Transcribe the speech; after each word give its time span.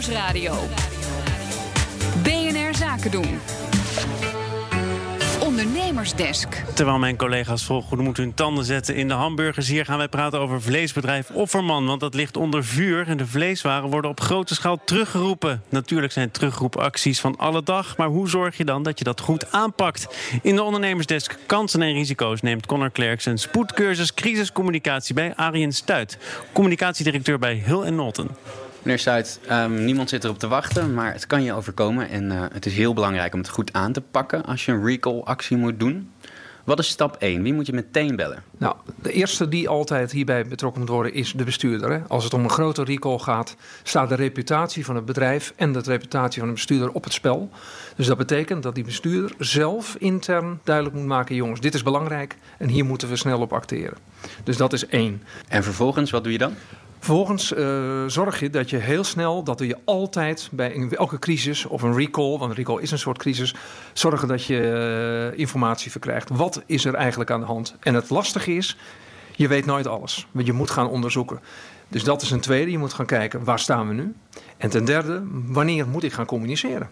Nieuwsradio. 0.00 0.54
BNR 2.22 2.74
Zaken 2.74 3.10
doen. 3.10 3.38
Ondernemersdesk. 5.40 6.62
Terwijl 6.74 6.98
mijn 6.98 7.16
collega's 7.16 7.64
vol 7.64 7.82
goed 7.82 7.98
moeten 7.98 8.22
hun 8.22 8.34
tanden 8.34 8.64
zetten 8.64 8.94
in 8.94 9.08
de 9.08 9.14
hamburgers... 9.14 9.68
hier 9.68 9.84
gaan 9.84 9.98
wij 9.98 10.08
praten 10.08 10.40
over 10.40 10.62
vleesbedrijf 10.62 11.30
Offerman. 11.30 11.86
Want 11.86 12.00
dat 12.00 12.14
ligt 12.14 12.36
onder 12.36 12.64
vuur 12.64 13.08
en 13.08 13.16
de 13.16 13.26
vleeswaren 13.26 13.90
worden 13.90 14.10
op 14.10 14.20
grote 14.20 14.54
schaal 14.54 14.80
teruggeroepen. 14.84 15.62
Natuurlijk 15.68 16.12
zijn 16.12 16.30
terugroepacties 16.30 17.20
van 17.20 17.36
alle 17.36 17.62
dag... 17.62 17.96
maar 17.96 18.08
hoe 18.08 18.28
zorg 18.28 18.56
je 18.56 18.64
dan 18.64 18.82
dat 18.82 18.98
je 18.98 19.04
dat 19.04 19.20
goed 19.20 19.52
aanpakt? 19.52 20.06
In 20.42 20.56
de 20.56 20.62
ondernemersdesk 20.62 21.38
Kansen 21.46 21.82
en 21.82 21.92
Risico's 21.92 22.40
neemt 22.40 22.66
Connor 22.66 22.90
Klerks... 22.90 23.26
een 23.26 23.38
spoedcursus 23.38 24.14
crisiscommunicatie 24.14 25.14
bij 25.14 25.34
Arjen 25.34 25.72
Stuit... 25.72 26.18
communicatiedirecteur 26.52 27.38
bij 27.38 27.62
Hill 27.66 27.90
Nolten. 27.90 28.28
Meneer 28.82 28.98
Stuit, 28.98 29.40
um, 29.50 29.84
niemand 29.84 30.08
zit 30.08 30.24
erop 30.24 30.38
te 30.38 30.48
wachten, 30.48 30.94
maar 30.94 31.12
het 31.12 31.26
kan 31.26 31.42
je 31.42 31.52
overkomen. 31.52 32.08
En 32.08 32.24
uh, 32.24 32.42
het 32.52 32.66
is 32.66 32.76
heel 32.76 32.94
belangrijk 32.94 33.32
om 33.32 33.38
het 33.38 33.48
goed 33.48 33.72
aan 33.72 33.92
te 33.92 34.00
pakken 34.00 34.44
als 34.44 34.64
je 34.64 34.72
een 34.72 34.84
recall-actie 34.84 35.56
moet 35.56 35.80
doen. 35.80 36.10
Wat 36.64 36.78
is 36.78 36.88
stap 36.88 37.16
1? 37.16 37.42
Wie 37.42 37.54
moet 37.54 37.66
je 37.66 37.72
meteen 37.72 38.16
bellen? 38.16 38.42
Nou, 38.58 38.76
de 39.02 39.12
eerste 39.12 39.48
die 39.48 39.68
altijd 39.68 40.12
hierbij 40.12 40.46
betrokken 40.46 40.80
moet 40.80 40.90
worden 40.90 41.14
is 41.14 41.32
de 41.32 41.44
bestuurder. 41.44 41.90
Hè? 41.90 42.00
Als 42.08 42.24
het 42.24 42.34
om 42.34 42.44
een 42.44 42.50
grote 42.50 42.84
recall 42.84 43.18
gaat, 43.18 43.56
staat 43.82 44.08
de 44.08 44.14
reputatie 44.14 44.84
van 44.84 44.94
het 44.94 45.04
bedrijf 45.04 45.52
en 45.56 45.72
de 45.72 45.80
reputatie 45.84 46.38
van 46.38 46.48
de 46.48 46.54
bestuurder 46.54 46.90
op 46.90 47.04
het 47.04 47.12
spel. 47.12 47.50
Dus 47.96 48.06
dat 48.06 48.18
betekent 48.18 48.62
dat 48.62 48.74
die 48.74 48.84
bestuurder 48.84 49.34
zelf 49.38 49.96
intern 49.98 50.60
duidelijk 50.64 50.96
moet 50.96 51.06
maken: 51.06 51.34
jongens, 51.34 51.60
dit 51.60 51.74
is 51.74 51.82
belangrijk 51.82 52.36
en 52.58 52.68
hier 52.68 52.84
moeten 52.84 53.08
we 53.08 53.16
snel 53.16 53.40
op 53.40 53.52
acteren. 53.52 53.98
Dus 54.44 54.56
dat 54.56 54.72
is 54.72 54.86
één. 54.86 55.22
En 55.48 55.62
vervolgens, 55.62 56.10
wat 56.10 56.22
doe 56.22 56.32
je 56.32 56.38
dan? 56.38 56.54
Vervolgens 57.00 57.52
uh, 57.52 58.04
zorg 58.06 58.40
je 58.40 58.50
dat 58.50 58.70
je 58.70 58.76
heel 58.76 59.04
snel, 59.04 59.42
dat 59.42 59.58
doe 59.58 59.66
je 59.66 59.76
altijd 59.84 60.48
bij 60.52 60.88
elke 60.90 61.18
crisis 61.18 61.66
of 61.66 61.82
een 61.82 61.96
recall, 61.96 62.38
want 62.38 62.50
een 62.50 62.56
recall 62.56 62.82
is 62.82 62.90
een 62.90 62.98
soort 62.98 63.18
crisis, 63.18 63.54
zorgen 63.92 64.28
dat 64.28 64.44
je 64.44 65.30
uh, 65.32 65.38
informatie 65.38 65.90
verkrijgt. 65.90 66.28
Wat 66.28 66.62
is 66.66 66.84
er 66.84 66.94
eigenlijk 66.94 67.30
aan 67.30 67.40
de 67.40 67.46
hand? 67.46 67.76
En 67.80 67.94
het 67.94 68.10
lastige 68.10 68.54
is, 68.54 68.76
je 69.36 69.48
weet 69.48 69.66
nooit 69.66 69.86
alles, 69.86 70.26
want 70.30 70.46
je 70.46 70.52
moet 70.52 70.70
gaan 70.70 70.88
onderzoeken. 70.88 71.40
Dus 71.90 72.04
dat 72.04 72.22
is 72.22 72.30
een 72.30 72.40
tweede. 72.40 72.70
Je 72.70 72.78
moet 72.78 72.92
gaan 72.92 73.06
kijken 73.06 73.44
waar 73.44 73.58
staan 73.58 73.88
we 73.88 73.94
nu. 73.94 74.14
En 74.56 74.70
ten 74.70 74.84
derde, 74.84 75.22
wanneer 75.46 75.88
moet 75.88 76.02
ik 76.02 76.12
gaan 76.12 76.26
communiceren? 76.26 76.88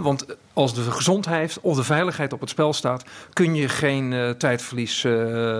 want 0.00 0.26
als 0.52 0.74
de 0.74 0.90
gezondheid 0.90 1.58
of 1.60 1.76
de 1.76 1.84
veiligheid 1.84 2.32
op 2.32 2.40
het 2.40 2.50
spel 2.50 2.72
staat, 2.72 3.04
kun 3.32 3.54
je 3.54 3.68
geen 3.68 4.12
uh, 4.12 4.30
tijdverlies 4.30 5.04
uh, 5.04 5.12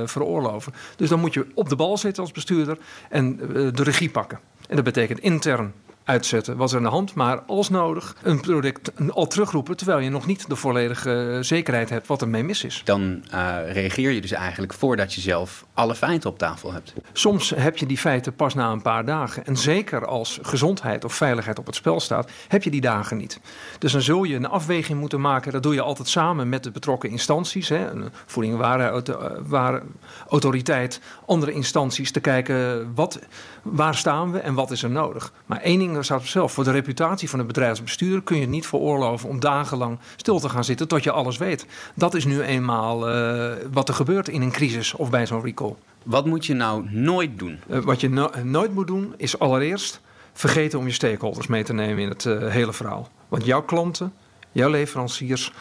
veroorloven. 0.05 0.75
Dus 0.97 1.09
dan 1.09 1.21
moet 1.21 1.35
je 1.35 1.47
op 1.55 1.69
de 1.69 1.77
bal 1.77 1.99
zitten 1.99 2.23
als 2.23 2.33
bestuurder 2.33 2.79
en 3.09 3.41
uh, 3.43 3.73
de 3.73 3.83
regie 3.83 4.11
pakken. 4.11 4.39
En 4.69 4.77
dat 4.77 4.85
betekent 4.85 5.19
intern 5.19 5.73
uitzetten. 6.09 6.57
Was 6.57 6.73
er 6.73 6.79
aan 6.79 6.85
de 6.85 6.89
hand, 6.89 7.15
maar 7.15 7.41
als 7.41 7.69
nodig 7.69 8.17
een 8.23 8.41
product 8.41 8.93
al 9.11 9.27
terugroepen 9.27 9.77
terwijl 9.77 9.99
je 9.99 10.11
nog 10.11 10.27
niet 10.27 10.49
de 10.49 10.57
volledige 10.57 11.39
zekerheid 11.41 11.91
hebt 11.91 12.07
wat 12.07 12.21
er 12.21 12.29
mee 12.29 12.45
mis 12.45 12.65
is. 12.65 12.83
Dan 12.85 13.25
uh, 13.35 13.57
reageer 13.73 14.11
je 14.11 14.21
dus 14.21 14.31
eigenlijk 14.31 14.75
voordat 14.75 15.15
je 15.15 15.21
zelf 15.21 15.67
alle 15.75 15.95
feiten 15.95 16.31
op 16.31 16.39
tafel 16.39 16.73
hebt. 16.73 16.93
Soms 17.13 17.51
heb 17.57 17.77
je 17.77 17.87
die 17.87 17.99
feiten 17.99 18.35
pas 18.35 18.55
na 18.55 18.71
een 18.71 18.83
paar 18.83 19.05
dagen. 19.05 19.47
En 19.47 19.57
zeker 19.57 20.07
als 20.07 20.39
gezondheid 20.43 21.05
of 21.05 21.15
veiligheid 21.15 21.59
op 21.59 21.67
het 21.67 21.75
spel 21.75 22.01
staat, 22.01 22.31
heb 22.49 22.63
je 22.63 22.71
die 22.71 22.81
dagen 22.81 23.17
niet. 23.17 23.41
Dus 23.79 23.93
dan 23.93 24.03
zul 24.03 24.25
je 24.25 24.35
een 24.35 24.49
afweging 24.49 25.01
moeten 25.01 25.21
maken. 25.21 25.53
Dat 25.53 25.63
doe 25.63 25.75
je 25.75 25.83
altijd 25.83 26.09
samen 26.09 26.49
met 26.49 26.65
de 26.65 26.71
betrokken 26.71 27.11
instanties. 27.11 27.69
Hè. 27.69 27.87
Voeding, 28.27 28.57
ware, 28.57 29.03
ware, 29.47 29.83
autoriteit, 30.29 31.01
andere 31.27 31.53
instanties. 31.53 32.13
Te 32.13 32.21
kijken 32.21 32.91
wat, 32.95 33.19
waar 33.63 33.95
staan 33.95 34.33
we 34.33 34.39
en 34.39 34.55
wat 34.55 34.71
is 34.71 34.83
er 34.83 34.91
nodig. 34.91 35.33
Maar 35.47 35.61
één 35.61 35.79
ding 35.79 35.97
staat 36.05 36.21
op 36.21 36.27
zelf. 36.27 36.53
Voor 36.53 36.65
de 36.65 36.71
reputatie 36.71 37.31
van 37.31 37.39
het 37.39 37.49
bedrijfsbestuur 37.49 38.23
kun 38.23 38.37
je 38.37 38.43
het 38.43 38.51
niet 38.51 38.67
veroorloven 38.67 39.29
om 39.29 39.41
dagenlang 39.41 39.99
stil 40.17 40.41
te 40.41 40.49
gaan 40.49 40.65
zitten 40.65 40.89
tot 40.89 41.05
je 41.05 41.11
alles 41.11 41.37
weet. 41.37 41.67
Dat 41.95 42.15
is 42.15 42.25
nu 42.25 42.43
eenmaal 42.43 43.09
uh, 43.09 43.53
wat 43.73 43.89
er 43.89 43.95
gebeurt 43.95 44.29
in 44.29 44.43
een 44.43 44.51
crisis 44.51 44.95
of 44.95 45.11
bij 45.11 45.27
zo'n 45.27 45.43
recall. 45.43 45.75
Wat 46.05 46.27
moet 46.27 46.47
je 46.47 46.55
nou 46.55 46.91
nooit 46.91 47.39
doen? 47.39 47.59
Uh, 47.71 47.79
wat 47.79 48.01
je 48.01 48.09
no 48.09 48.31
nooit 48.43 48.75
moet 48.75 48.87
doen 48.87 49.15
is 49.17 49.39
allereerst 49.39 50.01
vergeten 50.33 50.79
om 50.79 50.87
je 50.87 50.93
stakeholders 50.93 51.47
mee 51.47 51.65
te 51.65 51.73
nemen 51.73 52.03
in 52.03 52.09
het 52.09 52.25
uh, 52.25 52.49
hele 52.49 52.73
verhaal. 52.73 53.09
Want 53.29 53.45
jouw 53.45 53.63
klanten, 53.63 54.13
jouw 54.53 54.71
leveranciers, 54.71 55.53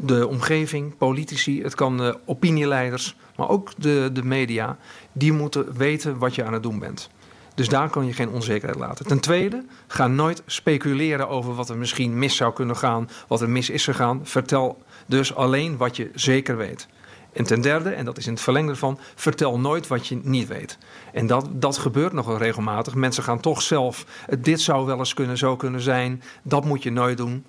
de 0.00 0.26
omgeving, 0.26 0.96
politici, 0.96 1.62
het 1.62 1.74
kan 1.74 2.02
uh, 2.02 2.14
opinieleiders, 2.24 3.16
maar 3.36 3.48
ook 3.48 3.70
de, 3.76 4.10
de 4.12 4.22
media, 4.22 4.76
die 5.12 5.32
moeten 5.32 5.76
weten 5.76 6.18
wat 6.18 6.34
je 6.34 6.44
aan 6.44 6.52
het 6.52 6.62
doen 6.62 6.78
bent. 6.78 7.10
Dus 7.56 7.68
daar 7.68 7.90
kan 7.90 8.06
je 8.06 8.12
geen 8.12 8.28
onzekerheid 8.28 8.78
laten. 8.78 9.06
Ten 9.06 9.20
tweede, 9.20 9.64
ga 9.86 10.06
nooit 10.06 10.42
speculeren 10.46 11.28
over 11.28 11.54
wat 11.54 11.68
er 11.68 11.76
misschien 11.76 12.18
mis 12.18 12.36
zou 12.36 12.52
kunnen 12.52 12.76
gaan, 12.76 13.08
wat 13.26 13.40
er 13.40 13.48
mis 13.48 13.70
is 13.70 13.84
gegaan. 13.84 14.20
Vertel 14.22 14.82
dus 15.06 15.34
alleen 15.34 15.76
wat 15.76 15.96
je 15.96 16.10
zeker 16.14 16.56
weet. 16.56 16.88
En 17.32 17.44
ten 17.44 17.60
derde, 17.60 17.90
en 17.90 18.04
dat 18.04 18.18
is 18.18 18.26
in 18.26 18.32
het 18.32 18.42
verlengde 18.42 18.72
ervan, 18.72 18.98
vertel 19.14 19.58
nooit 19.58 19.86
wat 19.86 20.06
je 20.06 20.20
niet 20.22 20.48
weet. 20.48 20.78
En 21.12 21.26
dat, 21.26 21.48
dat 21.52 21.78
gebeurt 21.78 22.12
nogal 22.12 22.38
regelmatig. 22.38 22.94
Mensen 22.94 23.22
gaan 23.22 23.40
toch 23.40 23.62
zelf, 23.62 24.06
dit 24.38 24.60
zou 24.60 24.86
wel 24.86 24.98
eens 24.98 25.14
kunnen, 25.14 25.38
zo 25.38 25.56
kunnen 25.56 25.80
zijn. 25.80 26.22
Dat 26.42 26.64
moet 26.64 26.82
je 26.82 26.90
nooit 26.90 27.16
doen. 27.16 27.44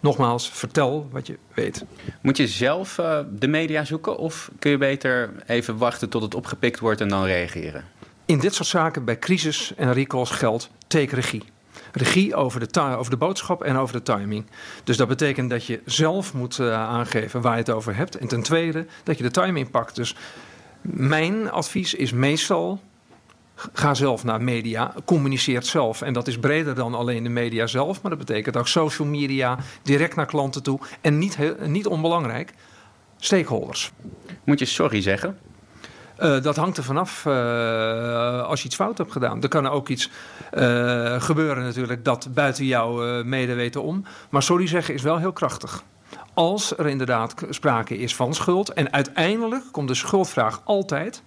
Nogmaals, 0.00 0.50
vertel 0.50 1.08
wat 1.12 1.26
je 1.26 1.38
weet. 1.54 1.84
Moet 2.22 2.36
je 2.36 2.46
zelf 2.46 2.98
uh, 2.98 3.18
de 3.30 3.48
media 3.48 3.84
zoeken 3.84 4.16
of 4.16 4.50
kun 4.58 4.70
je 4.70 4.78
beter 4.78 5.32
even 5.46 5.76
wachten 5.76 6.08
tot 6.08 6.22
het 6.22 6.34
opgepikt 6.34 6.80
wordt 6.80 7.00
en 7.00 7.08
dan 7.08 7.24
reageren? 7.24 7.84
In 8.26 8.38
dit 8.38 8.54
soort 8.54 8.68
zaken, 8.68 9.04
bij 9.04 9.18
crisis 9.18 9.72
en 9.76 9.92
recalls, 9.92 10.30
geldt 10.30 10.70
take 10.86 11.14
regie. 11.14 11.42
Regie 11.92 12.34
over 12.34 12.60
de, 12.60 13.00
de 13.08 13.16
boodschap 13.16 13.62
en 13.62 13.76
over 13.76 13.94
de 13.94 14.02
timing. 14.02 14.46
Dus 14.84 14.96
dat 14.96 15.08
betekent 15.08 15.50
dat 15.50 15.66
je 15.66 15.80
zelf 15.84 16.34
moet 16.34 16.58
uh, 16.58 16.72
aangeven 16.72 17.40
waar 17.40 17.52
je 17.52 17.58
het 17.58 17.70
over 17.70 17.96
hebt. 17.96 18.16
En 18.16 18.28
ten 18.28 18.42
tweede, 18.42 18.86
dat 19.04 19.16
je 19.16 19.22
de 19.22 19.30
timing 19.30 19.70
pakt. 19.70 19.94
Dus 19.96 20.16
mijn 20.80 21.50
advies 21.50 21.94
is 21.94 22.12
meestal 22.12 22.80
Ga 23.72 23.94
zelf 23.94 24.24
naar 24.24 24.42
media, 24.42 24.94
communiceert 25.04 25.66
zelf. 25.66 26.02
En 26.02 26.12
dat 26.12 26.26
is 26.26 26.38
breder 26.38 26.74
dan 26.74 26.94
alleen 26.94 27.22
de 27.22 27.28
media 27.28 27.66
zelf, 27.66 28.02
maar 28.02 28.10
dat 28.10 28.26
betekent 28.26 28.56
ook 28.56 28.68
social 28.68 29.08
media, 29.08 29.58
direct 29.82 30.16
naar 30.16 30.26
klanten 30.26 30.62
toe. 30.62 30.78
En 31.00 31.18
niet, 31.18 31.38
niet 31.66 31.86
onbelangrijk, 31.86 32.52
stakeholders. 33.16 33.92
Moet 34.44 34.58
je 34.58 34.64
sorry 34.64 35.00
zeggen? 35.00 35.38
Uh, 36.22 36.42
dat 36.42 36.56
hangt 36.56 36.76
er 36.76 36.84
vanaf 36.84 37.24
uh, 37.24 38.42
als 38.42 38.60
je 38.60 38.66
iets 38.66 38.76
fout 38.76 38.98
hebt 38.98 39.12
gedaan. 39.12 39.42
Er 39.42 39.48
kan 39.48 39.66
ook 39.68 39.88
iets 39.88 40.10
uh, 40.54 41.20
gebeuren 41.20 41.62
natuurlijk 41.62 42.04
dat 42.04 42.28
buiten 42.34 42.64
jouw 42.64 43.24
medeweten 43.24 43.82
om. 43.82 44.04
Maar 44.30 44.42
sorry 44.42 44.66
zeggen 44.66 44.94
is 44.94 45.02
wel 45.02 45.18
heel 45.18 45.32
krachtig. 45.32 45.82
Als 46.34 46.78
er 46.78 46.86
inderdaad 46.86 47.34
sprake 47.50 47.98
is 47.98 48.16
van 48.16 48.34
schuld. 48.34 48.72
En 48.72 48.92
uiteindelijk 48.92 49.62
komt 49.70 49.88
de 49.88 49.94
schuldvraag 49.94 50.60
altijd. 50.64 51.22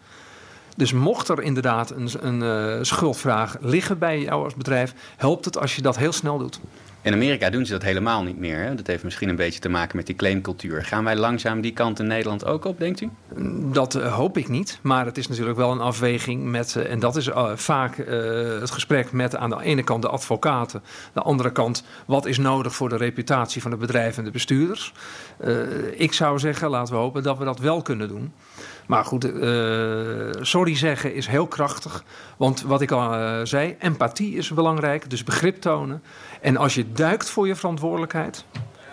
Dus 0.76 0.94
mocht 0.94 1.30
er 1.30 1.42
inderdaad 1.42 1.92
een, 1.92 2.10
een 2.28 2.86
schuldvraag 2.86 3.58
liggen 3.60 3.98
bij 3.98 4.22
jou 4.22 4.44
als 4.44 4.56
bedrijf, 4.56 4.94
helpt 5.18 5.46
het 5.46 5.58
als 5.58 5.76
je 5.76 5.82
dat 5.82 5.98
heel 5.98 6.12
snel 6.12 6.38
doet. 6.38 6.60
In 7.02 7.14
Amerika 7.14 7.50
doen 7.50 7.66
ze 7.66 7.72
dat 7.72 7.84
helemaal 7.84 8.24
niet 8.24 8.38
meer. 8.38 8.58
Hè? 8.58 8.76
Dat 8.76 8.88
heeft 8.88 9.04
misschien 9.04 9.30
een 9.30 9.36
beetje 9.36 9.60
te 9.60 9.70
maken 9.70 9.98
met 9.98 10.06
die 10.06 10.16
claimcultuur. 10.16 10.84
Gaan 10.86 11.04
wij 11.04 11.16
langzaam 11.16 11.62
die 11.62 11.74
kant 11.74 12.00
in 12.00 12.08
Nederland 12.08 12.46
ook 12.46 12.66
op, 12.66 12.80
denkt 12.80 13.02
u? 13.02 13.10
Dat 13.72 13.96
uh, 13.96 14.14
hoop 14.16 14.38
ik 14.38 14.48
niet. 14.48 14.80
Maar 14.82 15.06
het 15.06 15.18
is 15.18 15.28
natuurlijk 15.28 15.58
wel 15.58 15.72
een 15.72 15.82
afweging 15.82 16.44
met, 16.44 16.76
uh, 16.78 16.92
en 16.92 17.00
dat 17.00 17.16
is 17.16 17.28
uh, 17.28 17.52
vaak 17.56 17.98
het 18.60 18.72
gesprek 18.72 19.12
met 19.12 19.36
aan 19.36 19.50
de 19.50 19.62
ene 19.62 19.84
kant 19.84 20.02
de 20.02 20.10
advocaten, 20.10 20.84
de 21.14 21.22
andere 21.22 21.52
kant 21.52 21.84
wat 22.06 22.26
is 22.26 22.38
nodig 22.38 22.76
voor 22.76 22.90
de 22.90 22.98
reputatie 22.98 23.62
van 23.62 23.72
het 23.72 23.80
bedrijf 23.80 24.18
en 24.18 24.24
de 24.24 24.32
bestuurders. 24.32 24.94
ik 25.94 26.14
zou 26.14 26.40
zeggen, 26.40 26.70
laten 26.70 26.94
we 26.94 27.00
hopen 27.00 27.24
dat 27.24 27.38
we 27.38 27.46
dat 27.46 27.60
wel 27.60 27.82
kunnen 27.82 28.08
doen. 28.08 28.34
Maar 28.90 29.06
goed, 29.06 29.24
sorry 30.46 30.76
zeggen 30.76 31.14
is 31.14 31.28
heel 31.28 31.48
krachtig. 31.48 32.04
Want 32.38 32.62
wat 32.62 32.82
ik 32.82 32.92
al 32.92 33.46
zei, 33.46 33.76
empathie 33.80 34.36
is 34.36 34.50
belangrijk, 34.50 35.10
dus 35.10 35.24
begrip 35.24 35.62
tonen. 35.62 36.04
En 36.42 36.58
als 36.58 36.76
je 36.76 36.92
duikt 36.92 37.30
voor 37.30 37.48
je 37.48 37.56
verantwoordelijkheid, 37.56 38.46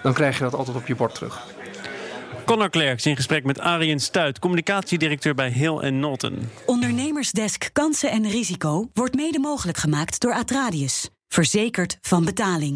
dan 0.03 0.13
krijg 0.13 0.39
je 0.39 0.45
dat 0.45 0.55
altijd 0.55 0.77
op 0.77 0.87
je 0.87 0.95
bord 0.95 1.15
terug. 1.15 1.47
Connor 2.45 2.71
Klerks 2.71 3.07
in 3.07 3.17
gesprek 3.17 3.45
met 3.45 3.61
Arjen 3.61 4.01
Stuit, 4.01 4.39
communicatiedirecteur 4.39 5.35
bij 5.35 5.51
Hill 5.51 5.91
Norton. 5.91 6.51
Ondernemersdesk 6.67 7.71
Kansen 7.73 8.11
en 8.11 8.31
Risico 8.31 8.91
wordt 8.95 9.15
mede 9.15 9.39
mogelijk 9.39 9.79
gemaakt 9.79 10.21
door 10.21 10.33
Atradius. 10.33 11.11
Verzekerd 11.29 11.99
van 12.01 12.25
betaling. 12.25 12.75